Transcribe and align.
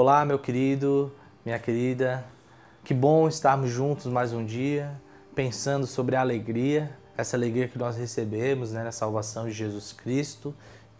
Olá, 0.00 0.24
meu 0.24 0.38
querido, 0.38 1.12
minha 1.44 1.58
querida. 1.58 2.24
Que 2.84 2.94
bom 2.94 3.26
estarmos 3.26 3.68
juntos 3.68 4.06
mais 4.06 4.32
um 4.32 4.44
dia, 4.44 4.92
pensando 5.34 5.88
sobre 5.88 6.14
a 6.14 6.20
alegria, 6.20 6.96
essa 7.16 7.36
alegria 7.36 7.66
que 7.66 7.76
nós 7.76 7.96
recebemos 7.96 8.70
né, 8.70 8.84
na 8.84 8.92
salvação 8.92 9.46
de 9.46 9.50
Jesus 9.50 9.92
Cristo, 9.92 10.54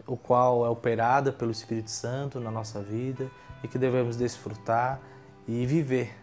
o 0.05 0.17
qual 0.17 0.65
é 0.65 0.69
operada 0.69 1.31
pelo 1.31 1.49
Espírito 1.49 1.89
Santo 1.89 2.41
na 2.41 2.51
nossa 2.51 2.81
vida 2.81 3.31
e 3.63 3.69
que 3.69 3.77
devemos 3.77 4.17
desfrutar 4.17 4.99
e 5.47 5.65
viver 5.65 6.13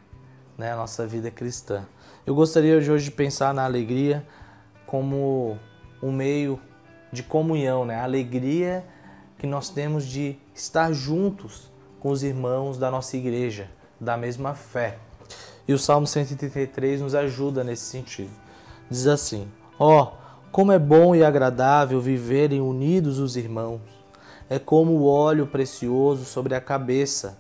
né, 0.59 0.73
a 0.73 0.77
nossa 0.77 1.07
vida 1.07 1.31
cristã. 1.31 1.87
Eu 2.27 2.35
gostaria 2.35 2.79
de 2.79 2.93
hoje 2.93 3.07
de 3.07 3.11
pensar 3.11 3.55
na 3.55 3.65
alegria 3.65 4.23
como 4.85 5.59
um 6.03 6.13
meio 6.13 6.61
de 7.11 7.23
comunhão, 7.23 7.87
né? 7.87 7.95
a 7.95 8.05
alegria 8.05 8.85
que 9.39 9.47
nós 9.47 9.71
temos 9.71 10.05
de 10.05 10.37
estar 10.55 10.93
juntos 10.93 11.75
com 12.01 12.11
os 12.11 12.23
irmãos 12.23 12.79
da 12.79 12.91
nossa 12.91 13.17
igreja, 13.17 13.69
da 14.01 14.17
mesma 14.17 14.55
fé. 14.55 14.99
E 15.69 15.73
o 15.73 15.79
Salmo 15.79 16.07
133 16.07 17.01
nos 17.01 17.15
ajuda 17.15 17.65
nesse 17.65 17.85
sentido. 17.85 18.31
Diz 18.89 19.07
assim: 19.07 19.49
Ó, 19.79 20.03
oh, 20.03 20.27
como 20.53 20.73
é 20.73 20.79
bom 20.79 21.15
e 21.15 21.25
agradável 21.25 22.01
viverem 22.01 22.61
unidos 22.61 23.19
os 23.19 23.37
irmãos. 23.37 23.81
É 24.49 24.59
como 24.59 24.93
o 24.93 25.07
óleo 25.07 25.47
precioso 25.47 26.25
sobre 26.25 26.55
a 26.55 26.61
cabeça, 26.61 27.37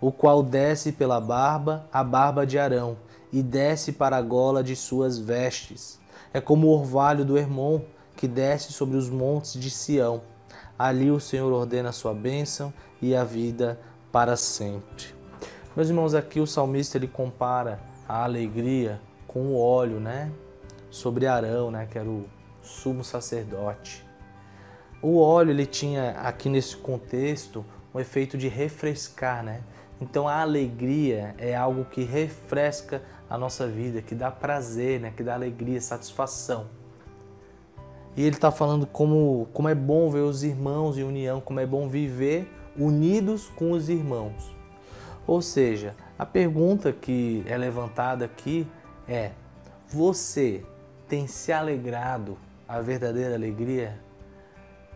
o 0.00 0.10
qual 0.10 0.42
desce 0.42 0.90
pela 0.90 1.20
barba, 1.20 1.86
a 1.92 2.02
barba 2.02 2.46
de 2.46 2.58
Arão, 2.58 2.96
e 3.30 3.42
desce 3.42 3.92
para 3.92 4.16
a 4.16 4.22
gola 4.22 4.64
de 4.64 4.74
suas 4.74 5.18
vestes. 5.18 6.00
É 6.32 6.40
como 6.40 6.68
o 6.68 6.70
orvalho 6.70 7.24
do 7.24 7.36
Hermon, 7.36 7.82
que 8.16 8.26
desce 8.26 8.72
sobre 8.72 8.96
os 8.96 9.10
montes 9.10 9.60
de 9.60 9.70
Sião. 9.70 10.22
Ali 10.78 11.10
o 11.10 11.20
Senhor 11.20 11.52
ordena 11.52 11.90
a 11.90 11.92
sua 11.92 12.14
bênção 12.14 12.72
e 13.02 13.14
a 13.14 13.22
vida 13.22 13.78
para 14.12 14.36
sempre. 14.36 15.14
Meus 15.76 15.88
irmãos, 15.88 16.14
aqui 16.14 16.40
o 16.40 16.46
salmista 16.46 16.98
ele 16.98 17.06
compara 17.06 17.80
a 18.08 18.24
alegria 18.24 19.00
com 19.26 19.40
o 19.40 19.58
óleo, 19.58 20.00
né? 20.00 20.32
Sobre 20.90 21.26
Arão, 21.26 21.70
né? 21.70 21.86
Que 21.90 21.98
era 21.98 22.08
o 22.08 22.24
sumo 22.62 23.04
sacerdote. 23.04 24.04
O 25.00 25.18
óleo 25.18 25.50
ele 25.50 25.66
tinha 25.66 26.10
aqui 26.12 26.48
nesse 26.48 26.76
contexto 26.76 27.64
um 27.94 28.00
efeito 28.00 28.36
de 28.36 28.48
refrescar, 28.48 29.44
né? 29.44 29.62
Então 30.00 30.26
a 30.26 30.40
alegria 30.40 31.34
é 31.38 31.54
algo 31.54 31.84
que 31.84 32.02
refresca 32.02 33.02
a 33.28 33.38
nossa 33.38 33.66
vida, 33.66 34.02
que 34.02 34.14
dá 34.14 34.30
prazer, 34.30 35.00
né? 35.00 35.12
Que 35.16 35.22
dá 35.22 35.34
alegria, 35.34 35.80
satisfação. 35.80 36.66
E 38.16 38.22
ele 38.22 38.34
está 38.34 38.50
falando 38.50 38.86
como, 38.86 39.48
como 39.52 39.68
é 39.68 39.74
bom 39.74 40.10
ver 40.10 40.20
os 40.20 40.42
irmãos 40.42 40.98
em 40.98 41.04
união, 41.04 41.40
como 41.40 41.60
é 41.60 41.66
bom 41.66 41.88
viver 41.88 42.50
unidos 42.76 43.48
com 43.56 43.72
os 43.72 43.88
irmãos. 43.88 44.54
Ou 45.26 45.40
seja, 45.42 45.94
a 46.18 46.26
pergunta 46.26 46.92
que 46.92 47.44
é 47.46 47.56
levantada 47.56 48.24
aqui 48.24 48.66
é: 49.08 49.32
você 49.88 50.64
tem 51.08 51.26
se 51.26 51.52
alegrado, 51.52 52.36
a 52.68 52.80
verdadeira 52.80 53.34
alegria, 53.34 53.98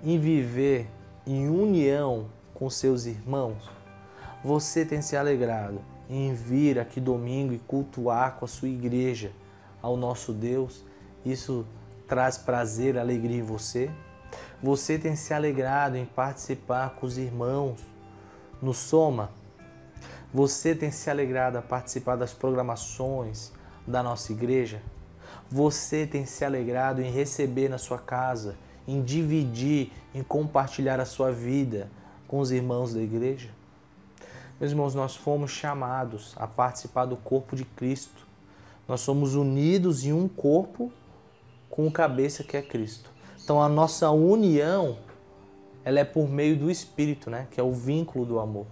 em 0.03 0.19
viver 0.19 0.89
em 1.27 1.49
união 1.49 2.27
com 2.55 2.69
seus 2.71 3.07
irmãos? 3.07 3.71
Você 4.43 4.85
tem 4.85 5.01
se 5.01 5.17
alegrado 5.17 5.81
em 6.09 6.35
vir 6.35 6.79
aqui 6.79 7.01
domingo 7.01 7.55
e 7.55 7.59
cultuar 7.59 8.37
com 8.37 8.45
a 8.45 8.49
sua 8.49 8.69
igreja 8.69 9.33
ao 9.81 9.97
nosso 9.97 10.33
Deus? 10.33 10.85
Isso 11.25 11.67
traz 12.07 12.37
prazer, 12.37 12.99
alegria 12.99 13.39
em 13.39 13.43
você? 13.43 13.91
Você 14.63 14.99
tem 14.99 15.15
se 15.15 15.35
alegrado 15.35 15.97
em 15.97 16.05
participar 16.05 16.91
com 16.91 17.07
os 17.07 17.19
irmãos 17.19 17.81
no 18.63 18.73
Soma? 18.73 19.31
Você 20.33 20.75
tem 20.75 20.91
se 20.91 21.09
alegrado 21.11 21.59
a 21.59 21.63
participar 21.63 22.17
das 22.17 22.33
programações 22.33 23.53
da 23.87 24.03
nossa 24.03 24.33
igreja? 24.33 24.83
Você 25.51 26.07
tem 26.07 26.27
se 26.27 26.45
alegrado 26.45 27.01
em 27.01 27.11
receber 27.11 27.69
na 27.69 27.79
sua 27.79 27.99
casa, 27.99 28.57
em 28.89 29.03
dividir, 29.03 29.93
em 30.15 30.23
compartilhar 30.23 30.99
a 30.99 31.05
sua 31.05 31.31
vida 31.31 31.91
com 32.27 32.41
os 32.41 32.51
irmãos 32.51 32.95
da 32.95 33.01
igreja? 33.01 33.51
Meus 34.59 34.73
irmãos, 34.73 34.95
nós 34.95 35.15
fomos 35.15 35.51
chamados 35.51 36.33
a 36.37 36.47
participar 36.47 37.05
do 37.05 37.17
corpo 37.17 37.55
de 37.55 37.65
Cristo. 37.65 38.27
Nós 38.89 39.01
somos 39.01 39.35
unidos 39.35 40.05
em 40.05 40.13
um 40.13 40.27
corpo 40.27 40.93
com 41.69 41.87
o 41.87 41.93
cabeça 41.93 42.43
que 42.43 42.57
é 42.57 42.63
Cristo. 42.63 43.14
Então 43.45 43.63
a 43.63 43.69
nossa 43.69 44.11
união 44.11 44.97
ela 45.85 46.01
é 46.01 46.05
por 46.05 46.27
meio 46.27 46.57
do 46.57 46.71
Espírito, 46.71 47.29
né? 47.29 47.47
que 47.51 47.61
é 47.61 47.63
o 47.63 47.73
vínculo 47.73 48.25
do 48.25 48.41
amor. 48.41 48.67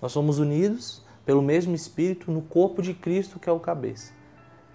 Nós 0.00 0.12
somos 0.12 0.38
unidos 0.38 1.02
pelo 1.24 1.40
mesmo 1.40 1.74
Espírito 1.74 2.30
no 2.30 2.42
corpo 2.42 2.82
de 2.82 2.92
Cristo, 2.92 3.38
que 3.38 3.48
é 3.48 3.52
o 3.52 3.58
cabeça. 3.58 4.12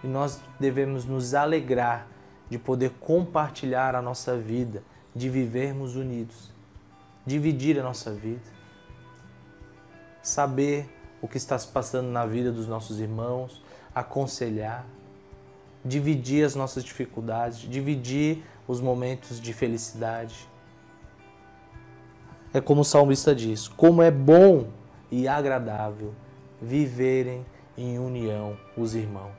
E 0.04 0.08
nós 0.08 0.42
devemos 0.60 1.06
nos 1.06 1.36
alegrar 1.36 2.08
de 2.50 2.58
poder 2.58 2.92
compartilhar 3.00 3.94
a 3.94 4.02
nossa 4.02 4.36
vida, 4.36 4.84
de 5.16 5.30
vivermos 5.30 5.96
unidos, 5.96 6.52
dividir 7.24 7.80
a 7.80 7.84
nossa 7.84 8.12
vida, 8.12 8.42
saber 10.24 10.90
o 11.22 11.28
que 11.28 11.38
está 11.38 11.58
se 11.58 11.68
passando 11.68 12.08
na 12.08 12.26
vida 12.26 12.52
dos 12.52 12.68
nossos 12.68 13.00
irmãos, 13.00 13.64
aconselhar, 13.94 14.86
dividir 15.86 16.44
as 16.44 16.56
nossas 16.56 16.84
dificuldades, 16.84 17.60
dividir 17.60 18.44
os 18.68 18.82
momentos 18.82 19.40
de 19.40 19.54
felicidade. 19.54 20.50
É 22.52 22.60
como 22.60 22.82
o 22.82 22.86
salmista 22.86 23.36
diz: 23.36 23.68
como 23.68 24.02
é 24.02 24.10
bom 24.10 24.68
e 25.12 25.28
agradável 25.28 26.14
viverem 26.62 27.46
em 27.78 28.00
união 28.00 28.58
os 28.76 28.96
irmãos. 28.96 29.32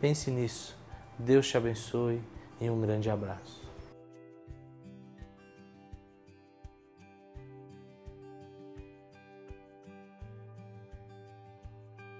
Pense 0.00 0.30
nisso. 0.30 0.78
Deus 1.18 1.48
te 1.48 1.56
abençoe 1.56 2.20
e 2.60 2.70
um 2.70 2.80
grande 2.80 3.10
abraço. 3.10 3.63